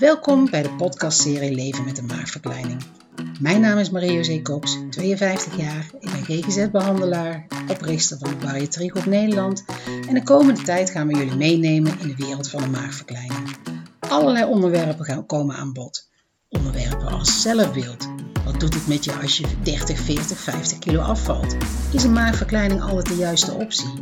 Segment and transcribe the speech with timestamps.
[0.00, 2.82] Welkom bij de podcastserie Leven met een maagverkleining.
[3.40, 5.90] Mijn naam is Marie-José Cox, 52 jaar.
[6.00, 9.64] Ik ben GGZ-behandelaar, oprichter van de Bariatriegroep Nederland.
[10.08, 13.56] En de komende tijd gaan we jullie meenemen in de wereld van de maagverkleining.
[13.98, 16.08] Allerlei onderwerpen gaan komen aan bod.
[16.48, 18.08] Onderwerpen als zelfbeeld.
[18.44, 21.56] Wat doet het met je als je 30, 40, 50 kilo afvalt?
[21.92, 23.92] Is een maagverkleining altijd de juiste optie?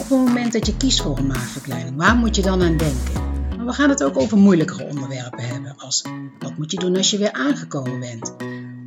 [0.00, 3.29] Op het moment dat je kiest voor een maagverkleining, waar moet je dan aan denken?
[3.70, 6.04] We gaan het ook over moeilijkere onderwerpen hebben, als
[6.38, 8.34] wat moet je doen als je weer aangekomen bent?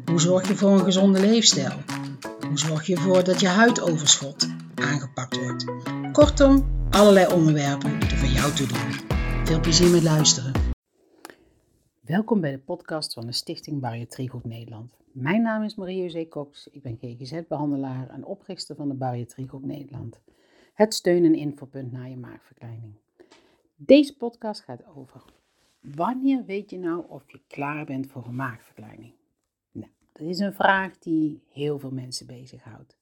[0.06, 1.78] Hoe zorg je voor een gezonde leefstijl?
[2.48, 5.66] Hoe zorg je ervoor dat je huidoverschot aangepakt wordt?
[6.12, 9.18] Kortom, allerlei onderwerpen die er voor jou toe doen.
[9.46, 10.52] Veel plezier met luisteren.
[12.00, 14.94] Welkom bij de podcast van de Stichting Bariatriegroep Nederland.
[15.12, 20.20] Mijn naam is Marie-José Cox, ik ben GGZ-behandelaar en oprichter van de Bariatriegroep Nederland.
[20.74, 23.02] Het steun- en infopunt na je maagverkleining.
[23.76, 25.24] Deze podcast gaat over
[25.82, 29.14] wanneer weet je nou of je klaar bent voor een maagverkleining?
[29.72, 32.98] Nou, dat is een vraag die heel veel mensen bezighoudt.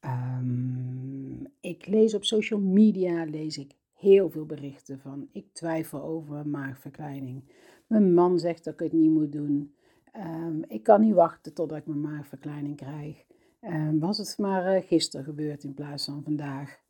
[0.00, 6.48] Um, ik lees op social media lees ik heel veel berichten van ik twijfel over
[6.48, 7.44] maagverkleining.
[7.86, 9.74] Mijn man zegt dat ik het niet moet doen.
[10.16, 13.24] Um, ik kan niet wachten totdat ik mijn maagverkleining krijg.
[13.60, 16.80] Um, was het maar uh, gisteren gebeurd in plaats van vandaag?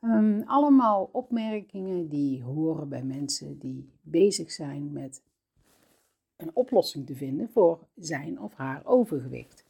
[0.00, 5.22] Um, allemaal opmerkingen die horen bij mensen die bezig zijn met
[6.36, 9.64] een oplossing te vinden voor zijn of haar overgewicht.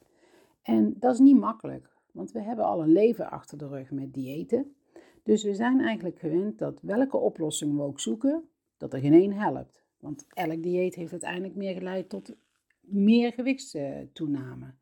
[0.62, 4.14] En dat is niet makkelijk, want we hebben al een leven achter de rug met
[4.14, 4.74] diëten.
[5.22, 9.32] Dus we zijn eigenlijk gewend dat welke oplossing we ook zoeken, dat er geen één
[9.32, 9.84] helpt.
[10.00, 12.36] Want elk dieet heeft uiteindelijk meer geleid tot
[12.80, 14.74] meer gewichtstoename.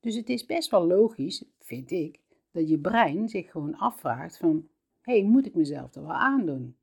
[0.00, 2.20] Dus het is best wel logisch, vind ik,
[2.50, 4.68] dat je brein zich gewoon afvraagt van
[5.02, 6.76] hey, moet ik mezelf er wel aandoen?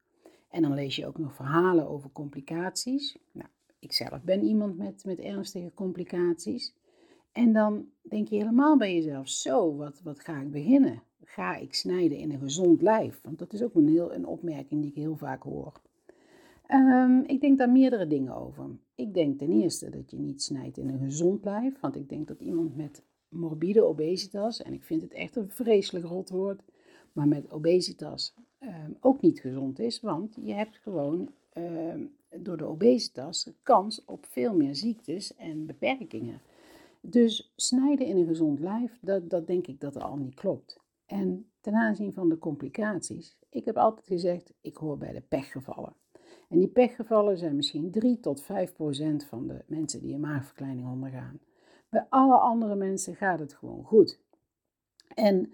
[0.49, 3.17] En dan lees je ook nog verhalen over complicaties.
[3.31, 6.73] Nou, ik zelf ben iemand met, met ernstige complicaties.
[7.31, 11.03] En dan denk je helemaal bij jezelf, zo, wat, wat ga ik beginnen?
[11.23, 13.19] Ga ik snijden in een gezond lijf?
[13.23, 15.81] Want dat is ook een, heel, een opmerking die ik heel vaak hoor.
[16.71, 18.65] Um, ik denk daar meerdere dingen over.
[18.95, 21.79] Ik denk ten eerste dat je niet snijdt in een gezond lijf.
[21.79, 26.05] Want ik denk dat iemand met morbide obesitas, en ik vind het echt een vreselijk
[26.05, 26.61] rot woord,
[27.13, 32.65] maar met obesitas um, ook niet gezond is, want je hebt gewoon um, door de
[32.65, 36.41] obesitas kans op veel meer ziektes en beperkingen.
[37.01, 40.79] Dus snijden in een gezond lijf, dat, dat denk ik dat er al niet klopt.
[41.05, 45.93] En ten aanzien van de complicaties, ik heb altijd gezegd, ik hoor bij de pechgevallen.
[46.49, 50.87] En die pechgevallen zijn misschien 3 tot 5 procent van de mensen die een maagverkleining
[50.87, 51.39] ondergaan.
[51.89, 54.19] Bij alle andere mensen gaat het gewoon goed.
[55.15, 55.53] En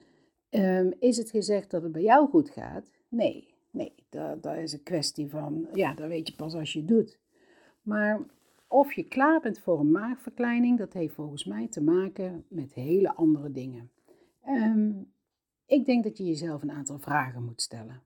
[0.50, 2.92] Um, is het gezegd dat het bij jou goed gaat?
[3.08, 6.80] Nee, nee, dat, dat is een kwestie van, ja, dat weet je pas als je
[6.80, 7.20] het doet.
[7.82, 8.26] Maar
[8.68, 13.16] of je klaar bent voor een maagverkleining, dat heeft volgens mij te maken met hele
[13.16, 13.90] andere dingen.
[14.48, 15.12] Um,
[15.66, 18.02] ik denk dat je jezelf een aantal vragen moet stellen.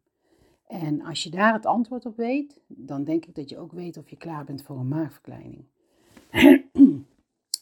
[0.68, 3.98] En als je daar het antwoord op weet, dan denk ik dat je ook weet
[3.98, 5.66] of je klaar bent voor een maagverkleining.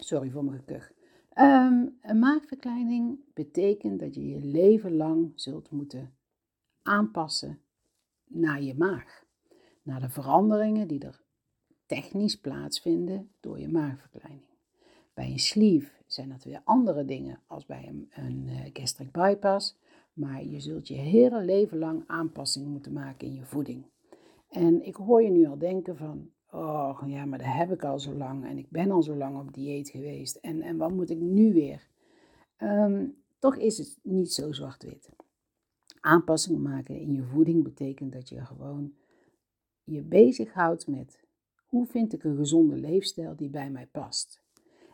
[0.09, 0.91] Sorry voor mijn gekuch.
[1.39, 6.13] Um, een maagverkleining betekent dat je je leven lang zult moeten
[6.81, 7.59] aanpassen
[8.27, 9.25] naar je maag.
[9.81, 11.21] Naar de veranderingen die er
[11.85, 14.45] technisch plaatsvinden door je maagverkleining.
[15.13, 19.77] Bij een sleeve zijn dat weer andere dingen als bij een, een uh, gastric bypass.
[20.13, 23.85] Maar je zult je hele leven lang aanpassingen moeten maken in je voeding.
[24.49, 27.99] En ik hoor je nu al denken van, oh ja, maar dat heb ik al
[27.99, 31.09] zo lang en ik ben al zo lang op dieet geweest en, en wat moet
[31.09, 31.87] ik nu weer?
[32.57, 33.05] Ehm,
[33.39, 35.09] toch is het niet zo zwart-wit.
[35.99, 38.93] Aanpassingen maken in je voeding betekent dat je gewoon
[39.83, 41.19] je bezighoudt met
[41.65, 44.41] hoe vind ik een gezonde leefstijl die bij mij past.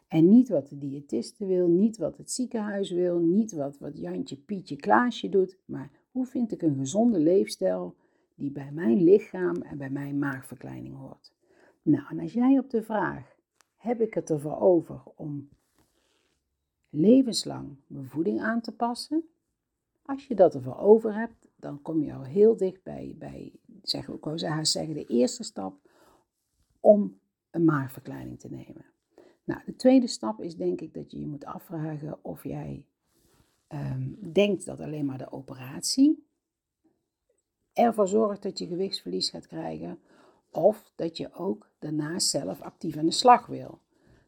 [0.07, 4.37] En niet wat de diëtiste wil, niet wat het ziekenhuis wil, niet wat, wat Jantje,
[4.37, 7.95] Pietje, Klaasje doet, maar hoe vind ik een gezonde leefstijl
[8.35, 11.33] die bij mijn lichaam en bij mijn maagverkleining hoort.
[11.83, 13.35] Nou, en als jij op de vraag,
[13.75, 15.49] heb ik het ervoor over om
[16.89, 19.23] levenslang mijn voeding aan te passen?
[20.05, 23.51] Als je dat ervoor over hebt, dan kom je al heel dicht bij, bij
[23.81, 25.89] zeg, ik wou zeggen, de eerste stap
[26.79, 27.19] om
[27.49, 28.85] een maagverkleining te nemen.
[29.43, 32.85] Nou, de tweede stap is denk ik dat je je moet afvragen of jij
[33.67, 36.27] um, denkt dat alleen maar de operatie
[37.73, 39.99] ervoor zorgt dat je gewichtsverlies gaat krijgen,
[40.53, 43.79] of dat je ook daarnaast zelf actief aan de slag wil.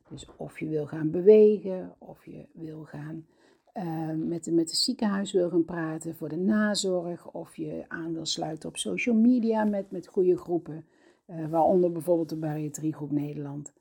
[0.10, 3.26] Dus of je wil gaan bewegen, of je wil gaan
[3.74, 8.26] uh, met, met het ziekenhuis wil gaan praten voor de nazorg, of je aan wil
[8.26, 10.86] sluiten op social media met, met goede groepen.
[11.28, 13.74] uh, waaronder bijvoorbeeld de Bariatriegroep Nederland.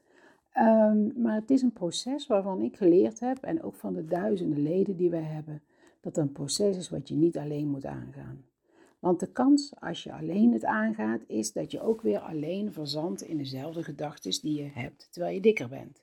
[0.59, 4.63] Um, maar het is een proces waarvan ik geleerd heb, en ook van de duizenden
[4.63, 5.63] leden die wij hebben,
[6.01, 8.45] dat het een proces is wat je niet alleen moet aangaan.
[9.05, 13.23] Want de kans als je alleen het aangaat, is dat je ook weer alleen verzandt
[13.23, 16.03] in dezelfde gedachten die je hebt terwijl je dikker bent.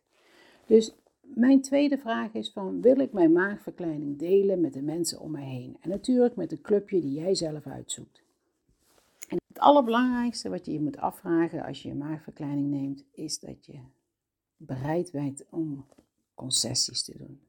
[0.65, 5.31] Dus mijn tweede vraag is van, wil ik mijn maagverkleining delen met de mensen om
[5.31, 5.77] mij heen?
[5.79, 8.23] En natuurlijk met een clubje die jij zelf uitzoekt.
[9.27, 13.65] En het allerbelangrijkste wat je je moet afvragen als je je maagverkleining neemt, is dat
[13.65, 13.79] je
[14.57, 15.85] bereid bent om
[16.33, 17.41] concessies te doen.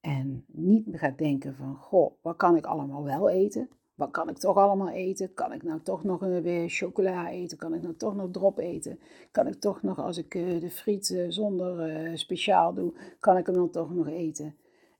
[0.00, 3.68] En niet gaat denken van, goh, wat kan ik allemaal wel eten?
[4.00, 5.34] Wat kan ik toch allemaal eten?
[5.34, 7.58] Kan ik nou toch nog weer chocola eten?
[7.58, 8.98] Kan ik nou toch nog drop eten?
[9.30, 13.36] Kan ik toch nog, als ik eh, de friet eh, zonder eh, speciaal doe, kan
[13.36, 14.54] ik hem dan toch nog eten?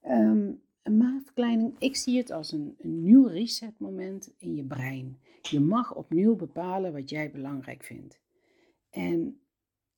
[0.08, 5.18] Um, een ik zie het als een, een nieuw resetmoment in je brein.
[5.42, 8.20] Je mag opnieuw bepalen wat jij belangrijk vindt.
[8.90, 9.40] En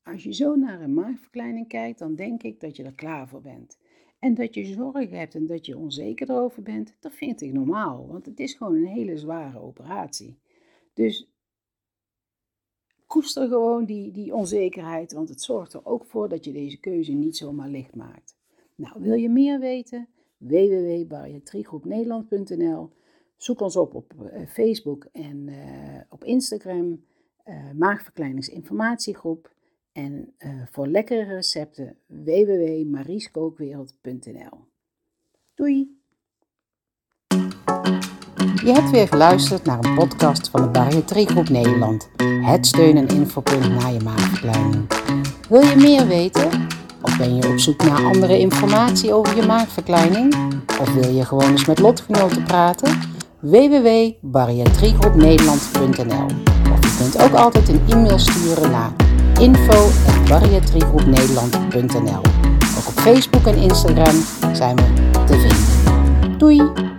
[0.03, 3.41] als je zo naar een maagverkleining kijkt, dan denk ik dat je er klaar voor
[3.41, 3.77] bent.
[4.23, 8.07] En dat je zorg hebt en dat je onzeker erover bent, dat vind ik normaal,
[8.07, 10.39] want het is gewoon een hele zware operatie.
[10.93, 11.31] Dus
[13.07, 17.11] koester gewoon die, die onzekerheid, want het zorgt er ook voor dat je deze keuze
[17.11, 18.37] niet zomaar licht maakt.
[18.75, 20.07] Nou, wil je meer weten?
[20.37, 22.91] www.bariatriegroepnederland.nl
[23.37, 27.03] Zoek ons op op eh, Facebook en uh, op Instagram,
[27.45, 29.53] uh, Maagverkleiningsinformatiegroep.
[29.93, 34.67] En uh, voor lekkere recepten www.marieskookwereld.nl
[35.55, 36.01] Doei!
[38.63, 42.09] Je hebt weer geluisterd naar een podcast van de Bariatriegroep Nederland.
[42.41, 44.87] Het steun- en infopunt na je maagverkleining.
[45.49, 46.49] Wil je meer weten?
[47.01, 50.35] Of ben je op zoek naar andere informatie over je maagverkleining?
[50.79, 52.99] Of wil je gewoon eens met lotgenoten praten?
[53.39, 56.25] www.bariatriegroepnederland.nl
[56.71, 59.02] Of je kunt ook altijd een e-mail sturen naar
[59.43, 62.21] info.bariatriegroepnederland.nl
[62.77, 64.23] Ook op Facebook en Instagram
[64.53, 64.83] zijn we
[65.25, 66.37] te vinden.
[66.37, 66.92] Doei!